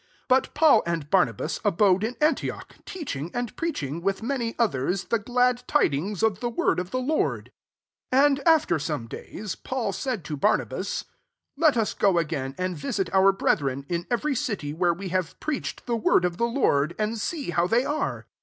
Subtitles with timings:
[0.29, 5.19] ']35 But Paul and Barnabas abode in Antioch, teaching and preaching, with many others, the
[5.19, 7.51] glad tidings of the word of the Lord.
[8.09, 8.09] 36
[8.39, 11.05] And after some days, Paul said to Barnabas,"
[11.55, 15.85] Let us go agadn, and visit our brethren, in every city where we have preached
[15.85, 18.25] the word of the Lord, and see how they are.'